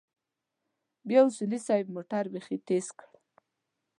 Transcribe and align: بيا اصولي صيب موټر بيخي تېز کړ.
بيا 1.07 1.21
اصولي 1.27 1.59
صيب 1.67 1.87
موټر 1.95 2.23
بيخي 2.33 2.57
تېز 2.67 2.85
کړ. 2.99 3.09